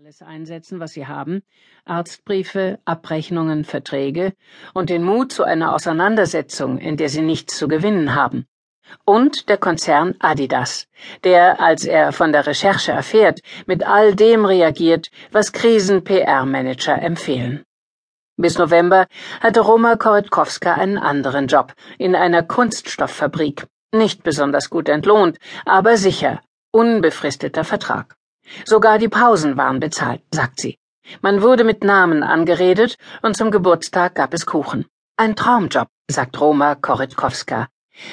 alles 0.00 0.22
einsetzen, 0.22 0.80
was 0.80 0.92
sie 0.92 1.06
haben, 1.06 1.42
Arztbriefe, 1.84 2.78
Abrechnungen, 2.86 3.64
Verträge 3.64 4.32
und 4.72 4.88
den 4.88 5.04
Mut 5.04 5.30
zu 5.30 5.44
einer 5.44 5.74
Auseinandersetzung, 5.74 6.78
in 6.78 6.96
der 6.96 7.10
sie 7.10 7.20
nichts 7.20 7.58
zu 7.58 7.68
gewinnen 7.68 8.14
haben. 8.14 8.46
Und 9.04 9.50
der 9.50 9.58
Konzern 9.58 10.14
Adidas, 10.18 10.86
der, 11.22 11.60
als 11.60 11.84
er 11.84 12.12
von 12.12 12.32
der 12.32 12.46
Recherche 12.46 12.92
erfährt, 12.92 13.40
mit 13.66 13.86
all 13.86 14.14
dem 14.14 14.46
reagiert, 14.46 15.10
was 15.32 15.52
Krisen-PR-Manager 15.52 17.02
empfehlen. 17.02 17.62
Bis 18.38 18.56
November 18.56 19.06
hatte 19.42 19.60
Roma 19.60 19.96
Korytkowska 19.96 20.72
einen 20.76 20.96
anderen 20.96 21.46
Job 21.46 21.74
in 21.98 22.14
einer 22.14 22.42
Kunststofffabrik, 22.42 23.66
nicht 23.92 24.22
besonders 24.22 24.70
gut 24.70 24.88
entlohnt, 24.88 25.36
aber 25.66 25.98
sicher, 25.98 26.40
unbefristeter 26.72 27.64
Vertrag. 27.64 28.16
Sogar 28.64 28.98
die 28.98 29.08
Pausen 29.08 29.56
waren 29.56 29.80
bezahlt, 29.80 30.22
sagt 30.32 30.60
sie. 30.60 30.78
Man 31.22 31.42
wurde 31.42 31.64
mit 31.64 31.82
Namen 31.82 32.22
angeredet 32.22 32.96
und 33.22 33.36
zum 33.36 33.50
Geburtstag 33.50 34.14
gab 34.14 34.34
es 34.34 34.46
Kuchen. 34.46 34.86
Ein 35.16 35.36
Traumjob, 35.36 35.88
sagt 36.08 36.40
Roma 36.40 36.74
Korytkowska. 36.74 37.68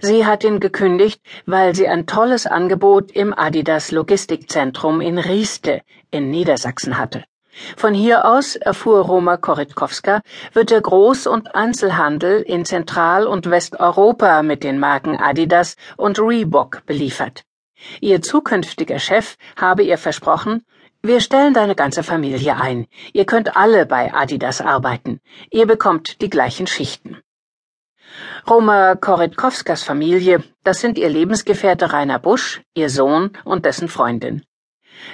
Sie 0.00 0.26
hat 0.26 0.42
ihn 0.44 0.58
gekündigt, 0.60 1.20
weil 1.46 1.74
sie 1.74 1.86
ein 1.86 2.06
tolles 2.06 2.46
Angebot 2.46 3.12
im 3.12 3.32
Adidas 3.32 3.92
Logistikzentrum 3.92 5.00
in 5.00 5.18
Rieste 5.18 5.82
in 6.10 6.30
Niedersachsen 6.30 6.98
hatte. 6.98 7.24
Von 7.76 7.94
hier 7.94 8.24
aus, 8.24 8.56
erfuhr 8.56 9.00
Roma 9.00 9.36
Korytkowska, 9.36 10.22
wird 10.52 10.70
der 10.70 10.82
Groß- 10.82 11.28
und 11.28 11.54
Einzelhandel 11.54 12.40
in 12.42 12.64
Zentral- 12.64 13.26
und 13.26 13.50
Westeuropa 13.50 14.42
mit 14.42 14.62
den 14.62 14.78
Marken 14.78 15.16
Adidas 15.16 15.76
und 15.96 16.18
Reebok 16.18 16.84
beliefert. 16.86 17.44
Ihr 18.00 18.22
zukünftiger 18.22 18.98
Chef 18.98 19.36
habe 19.56 19.82
ihr 19.82 19.98
versprochen, 19.98 20.64
wir 21.02 21.20
stellen 21.20 21.54
deine 21.54 21.76
ganze 21.76 22.02
Familie 22.02 22.56
ein. 22.60 22.86
Ihr 23.12 23.24
könnt 23.24 23.56
alle 23.56 23.86
bei 23.86 24.12
Adidas 24.12 24.60
arbeiten. 24.60 25.20
Ihr 25.50 25.66
bekommt 25.66 26.20
die 26.20 26.30
gleichen 26.30 26.66
Schichten. 26.66 27.18
Roma 28.48 28.96
Korytkowskas 28.96 29.84
Familie, 29.84 30.42
das 30.64 30.80
sind 30.80 30.98
ihr 30.98 31.08
Lebensgefährte 31.08 31.92
Rainer 31.92 32.18
Busch, 32.18 32.62
ihr 32.74 32.90
Sohn 32.90 33.30
und 33.44 33.64
dessen 33.64 33.88
Freundin. 33.88 34.42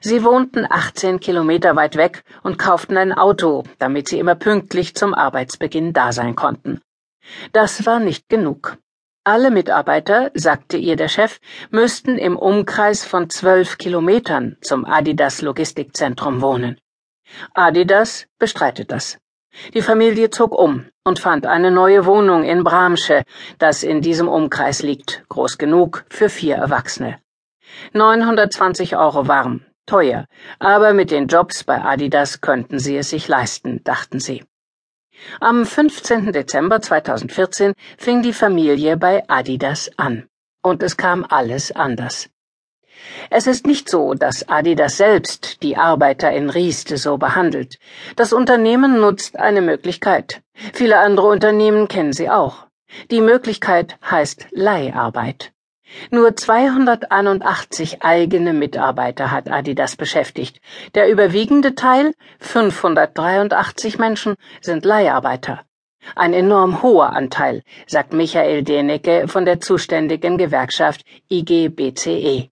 Sie 0.00 0.22
wohnten 0.22 0.66
18 0.68 1.18
Kilometer 1.18 1.74
weit 1.74 1.96
weg 1.96 2.22
und 2.42 2.58
kauften 2.58 2.96
ein 2.96 3.12
Auto, 3.12 3.64
damit 3.78 4.08
sie 4.08 4.18
immer 4.18 4.36
pünktlich 4.36 4.94
zum 4.94 5.14
Arbeitsbeginn 5.14 5.92
da 5.92 6.12
sein 6.12 6.36
konnten. 6.36 6.80
Das 7.52 7.86
war 7.86 7.98
nicht 7.98 8.28
genug. 8.28 8.78
Alle 9.24 9.52
Mitarbeiter, 9.52 10.32
sagte 10.34 10.76
ihr 10.76 10.96
der 10.96 11.06
Chef, 11.06 11.38
müssten 11.70 12.18
im 12.18 12.36
Umkreis 12.36 13.04
von 13.04 13.30
zwölf 13.30 13.78
Kilometern 13.78 14.56
zum 14.62 14.84
Adidas 14.84 15.42
Logistikzentrum 15.42 16.42
wohnen. 16.42 16.80
Adidas 17.54 18.26
bestreitet 18.40 18.90
das. 18.90 19.18
Die 19.74 19.82
Familie 19.82 20.30
zog 20.30 20.50
um 20.50 20.86
und 21.04 21.20
fand 21.20 21.46
eine 21.46 21.70
neue 21.70 22.04
Wohnung 22.04 22.42
in 22.42 22.64
Bramsche, 22.64 23.22
das 23.58 23.84
in 23.84 24.00
diesem 24.00 24.26
Umkreis 24.26 24.82
liegt, 24.82 25.22
groß 25.28 25.56
genug 25.56 26.04
für 26.08 26.28
vier 26.28 26.56
Erwachsene. 26.56 27.20
920 27.92 28.96
Euro 28.96 29.28
warm, 29.28 29.64
teuer, 29.86 30.26
aber 30.58 30.94
mit 30.94 31.12
den 31.12 31.28
Jobs 31.28 31.62
bei 31.62 31.80
Adidas 31.80 32.40
könnten 32.40 32.80
sie 32.80 32.96
es 32.96 33.10
sich 33.10 33.28
leisten, 33.28 33.84
dachten 33.84 34.18
sie. 34.18 34.42
Am 35.40 35.64
15. 35.64 36.32
Dezember 36.32 36.80
2014 36.80 37.74
fing 37.98 38.22
die 38.22 38.32
Familie 38.32 38.96
bei 38.96 39.22
Adidas 39.28 39.90
an. 39.96 40.28
Und 40.62 40.82
es 40.82 40.96
kam 40.96 41.26
alles 41.28 41.72
anders. 41.72 42.28
Es 43.30 43.46
ist 43.46 43.66
nicht 43.66 43.88
so, 43.88 44.14
dass 44.14 44.48
Adidas 44.48 44.96
selbst 44.96 45.62
die 45.62 45.76
Arbeiter 45.76 46.30
in 46.32 46.50
Rieste 46.50 46.96
so 46.96 47.18
behandelt. 47.18 47.78
Das 48.16 48.32
Unternehmen 48.32 49.00
nutzt 49.00 49.38
eine 49.38 49.62
Möglichkeit. 49.62 50.42
Viele 50.72 50.98
andere 50.98 51.26
Unternehmen 51.28 51.88
kennen 51.88 52.12
sie 52.12 52.30
auch. 52.30 52.66
Die 53.10 53.20
Möglichkeit 53.20 53.98
heißt 54.08 54.46
Leiharbeit. 54.50 55.52
Nur 56.10 56.34
281 56.36 58.02
eigene 58.02 58.52
Mitarbeiter 58.52 59.30
hat 59.30 59.50
Adidas 59.50 59.96
beschäftigt. 59.96 60.60
Der 60.94 61.10
überwiegende 61.10 61.74
Teil, 61.74 62.14
583 62.40 63.98
Menschen, 63.98 64.36
sind 64.60 64.84
Leiharbeiter. 64.84 65.62
Ein 66.16 66.32
enorm 66.32 66.82
hoher 66.82 67.10
Anteil, 67.10 67.62
sagt 67.86 68.12
Michael 68.12 68.64
Denecke 68.64 69.28
von 69.28 69.44
der 69.44 69.60
zuständigen 69.60 70.36
Gewerkschaft 70.36 71.04
IGBCE. 71.30 72.50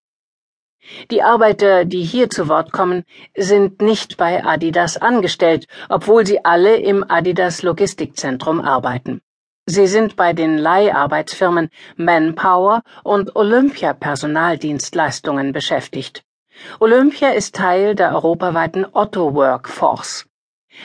Die 1.10 1.22
Arbeiter, 1.22 1.84
die 1.84 2.02
hier 2.02 2.30
zu 2.30 2.48
Wort 2.48 2.72
kommen, 2.72 3.04
sind 3.36 3.82
nicht 3.82 4.16
bei 4.16 4.44
Adidas 4.44 4.96
angestellt, 4.96 5.66
obwohl 5.88 6.26
sie 6.26 6.44
alle 6.44 6.76
im 6.76 7.04
Adidas 7.08 7.62
Logistikzentrum 7.62 8.60
arbeiten. 8.60 9.20
Sie 9.70 9.86
sind 9.86 10.16
bei 10.16 10.32
den 10.32 10.58
Leiharbeitsfirmen 10.58 11.70
Manpower 11.94 12.82
und 13.04 13.36
Olympia 13.36 13.92
Personaldienstleistungen 13.92 15.52
beschäftigt. 15.52 16.24
Olympia 16.80 17.28
ist 17.28 17.54
Teil 17.54 17.94
der 17.94 18.12
europaweiten 18.12 18.84
Otto 18.92 19.32
Workforce. 19.32 20.26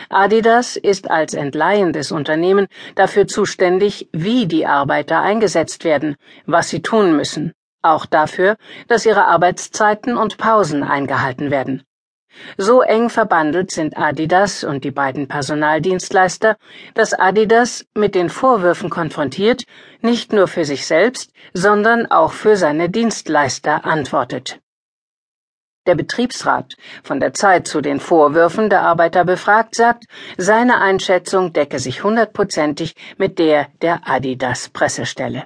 Adidas 0.09 0.75
ist 0.75 1.09
als 1.09 1.33
entleihendes 1.33 2.11
Unternehmen 2.11 2.67
dafür 2.93 3.25
zuständig, 3.25 4.07
wie 4.11 4.45
die 4.45 4.67
Arbeiter 4.67 5.19
eingesetzt 5.19 5.83
werden, 5.83 6.15
was 6.45 6.69
sie 6.69 6.83
tun 6.83 7.15
müssen, 7.17 7.53
auch 7.81 8.05
dafür, 8.05 8.55
dass 8.87 9.07
ihre 9.07 9.25
Arbeitszeiten 9.25 10.15
und 10.15 10.37
Pausen 10.37 10.83
eingehalten 10.83 11.49
werden. 11.49 11.81
So 12.57 12.81
eng 12.81 13.09
verbandelt 13.09 13.71
sind 13.71 13.97
Adidas 13.97 14.63
und 14.63 14.83
die 14.83 14.91
beiden 14.91 15.27
Personaldienstleister, 15.27 16.57
dass 16.93 17.13
Adidas 17.13 17.85
mit 17.93 18.15
den 18.15 18.29
Vorwürfen 18.29 18.89
konfrontiert 18.89 19.63
nicht 20.01 20.33
nur 20.33 20.47
für 20.47 20.65
sich 20.65 20.85
selbst, 20.85 21.31
sondern 21.53 22.05
auch 22.11 22.31
für 22.33 22.55
seine 22.55 22.89
Dienstleister 22.89 23.85
antwortet. 23.85 24.59
Der 25.87 25.95
Betriebsrat, 25.95 26.75
von 27.03 27.19
der 27.19 27.33
Zeit 27.33 27.67
zu 27.67 27.79
den 27.79 27.99
Vorwürfen 27.99 28.69
der 28.71 28.81
Arbeiter 28.81 29.23
befragt, 29.23 29.75
sagt, 29.75 30.05
seine 30.35 30.81
Einschätzung 30.81 31.53
decke 31.53 31.77
sich 31.77 32.03
hundertprozentig 32.03 32.95
mit 33.17 33.37
der 33.37 33.67
der 33.81 34.01
Adidas 34.07 34.69
Pressestelle. 34.69 35.45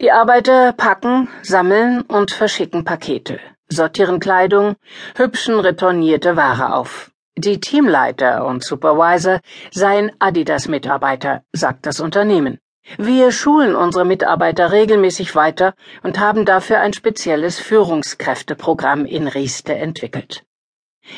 Die 0.00 0.12
Arbeiter 0.12 0.72
packen, 0.72 1.28
sammeln 1.42 2.02
und 2.02 2.30
verschicken 2.30 2.84
Pakete 2.84 3.40
sortieren 3.68 4.20
Kleidung, 4.20 4.76
hübschen 5.16 5.58
retournierte 5.58 6.36
Ware 6.36 6.74
auf. 6.74 7.10
Die 7.36 7.60
Teamleiter 7.60 8.46
und 8.46 8.64
Supervisor 8.64 9.40
seien 9.70 10.12
Adidas-Mitarbeiter, 10.18 11.42
sagt 11.52 11.86
das 11.86 12.00
Unternehmen. 12.00 12.58
Wir 12.96 13.32
schulen 13.32 13.74
unsere 13.74 14.04
Mitarbeiter 14.04 14.70
regelmäßig 14.70 15.34
weiter 15.34 15.74
und 16.04 16.20
haben 16.20 16.44
dafür 16.44 16.78
ein 16.80 16.92
spezielles 16.92 17.58
Führungskräfteprogramm 17.58 19.04
in 19.04 19.26
Rieste 19.26 19.74
entwickelt. 19.74 20.44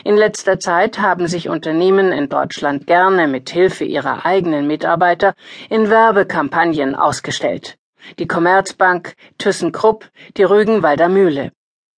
In 0.04 0.16
letzter 0.16 0.58
Zeit 0.58 0.98
haben 0.98 1.28
sich 1.28 1.48
Unternehmen 1.48 2.10
in 2.10 2.28
Deutschland 2.28 2.86
gerne 2.86 3.28
mit 3.28 3.50
Hilfe 3.50 3.84
ihrer 3.84 4.24
eigenen 4.24 4.66
Mitarbeiter 4.66 5.34
in 5.68 5.88
Werbekampagnen 5.90 6.94
ausgestellt. 6.94 7.77
Die 8.18 8.26
Commerzbank, 8.26 9.14
ThyssenKrupp, 9.38 10.10
die 10.36 10.44
Rügenwalder 10.44 11.08
Mühle. 11.08 11.52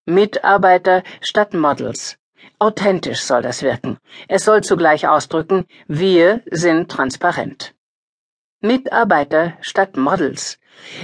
Mitarbeiter 0.06 1.02
statt 1.20 1.54
Models. 1.54 2.16
Authentisch 2.58 3.20
soll 3.20 3.42
das 3.42 3.62
wirken. 3.62 3.98
Es 4.28 4.44
soll 4.44 4.62
zugleich 4.62 5.06
ausdrücken, 5.06 5.66
wir 5.86 6.42
sind 6.50 6.90
transparent. 6.90 7.74
Mitarbeiter 8.60 9.54
statt 9.62 9.96
Models. 9.96 10.58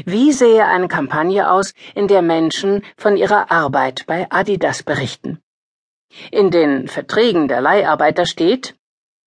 Wie 0.04 0.32
sähe 0.32 0.66
eine 0.66 0.88
Kampagne 0.88 1.50
aus, 1.50 1.72
in 1.94 2.08
der 2.08 2.22
Menschen 2.22 2.82
von 2.96 3.16
ihrer 3.16 3.50
Arbeit 3.50 4.04
bei 4.06 4.26
Adidas 4.30 4.82
berichten? 4.82 5.40
In 6.30 6.50
den 6.50 6.88
Verträgen 6.88 7.48
der 7.48 7.60
Leiharbeiter 7.60 8.26
steht, 8.26 8.76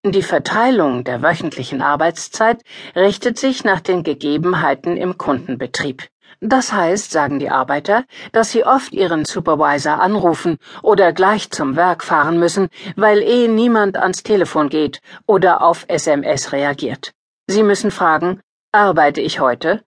die 0.05 0.23
Verteilung 0.23 1.03
der 1.03 1.21
wöchentlichen 1.21 1.81
Arbeitszeit 1.81 2.63
richtet 2.95 3.37
sich 3.37 3.65
nach 3.65 3.81
den 3.81 4.03
Gegebenheiten 4.03 4.95
im 4.95 5.17
Kundenbetrieb. 5.17 6.07
Das 6.39 6.71
heißt, 6.71 7.11
sagen 7.11 7.39
die 7.39 7.49
Arbeiter, 7.49 8.05
dass 8.31 8.51
sie 8.51 8.63
oft 8.63 8.93
ihren 8.93 9.25
Supervisor 9.25 9.99
anrufen 9.99 10.57
oder 10.83 11.11
gleich 11.11 11.51
zum 11.51 11.75
Werk 11.75 12.05
fahren 12.05 12.39
müssen, 12.39 12.69
weil 12.95 13.21
eh 13.21 13.49
niemand 13.49 13.97
ans 13.97 14.23
Telefon 14.23 14.69
geht 14.69 15.01
oder 15.25 15.61
auf 15.61 15.83
SMS 15.89 16.53
reagiert. 16.53 17.11
Sie 17.47 17.63
müssen 17.63 17.91
fragen, 17.91 18.39
arbeite 18.71 19.19
ich 19.19 19.41
heute? 19.41 19.83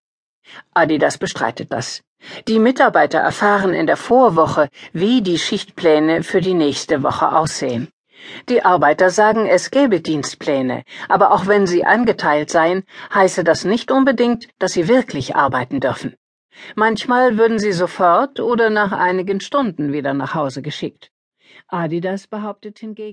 Adidas 0.75 1.17
bestreitet 1.17 1.73
das. 1.73 2.03
Die 2.49 2.58
Mitarbeiter 2.58 3.19
erfahren 3.19 3.73
in 3.73 3.87
der 3.87 3.97
Vorwoche, 3.97 4.69
wie 4.93 5.23
die 5.23 5.38
Schichtpläne 5.38 6.23
für 6.23 6.43
die 6.43 6.55
nächste 6.55 7.03
Woche 7.03 7.32
aussehen. 7.35 7.88
Die 8.48 8.64
Arbeiter 8.64 9.10
sagen, 9.10 9.46
es 9.46 9.70
gäbe 9.70 10.00
Dienstpläne, 10.00 10.84
aber 11.08 11.32
auch 11.32 11.46
wenn 11.46 11.66
sie 11.66 11.84
angeteilt 11.84 12.50
seien, 12.50 12.84
heiße 13.14 13.44
das 13.44 13.64
nicht 13.64 13.90
unbedingt, 13.90 14.48
dass 14.58 14.72
sie 14.72 14.88
wirklich 14.88 15.36
arbeiten 15.36 15.80
dürfen. 15.80 16.16
Manchmal 16.74 17.38
würden 17.38 17.58
sie 17.58 17.72
sofort 17.72 18.40
oder 18.40 18.70
nach 18.70 18.92
einigen 18.92 19.40
Stunden 19.40 19.92
wieder 19.92 20.14
nach 20.14 20.34
Hause 20.34 20.62
geschickt. 20.62 21.10
Adidas 21.69 22.26
behauptet 22.26 22.78
hingegen 22.78 23.10